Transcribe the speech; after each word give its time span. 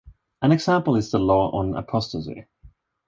An 0.41 0.51
example 0.51 0.95
is 0.95 1.11
the 1.11 1.19
law 1.19 1.51
on 1.51 1.75
apostasy. 1.75 2.47